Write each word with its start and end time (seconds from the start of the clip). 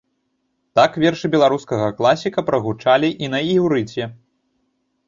Так 0.79 0.91
вершы 1.03 1.25
беларускага 1.35 1.91
класіка 2.01 2.45
прагучалі 2.49 3.13
і 3.27 3.31
на 3.37 3.47
іўрыце. 3.57 4.03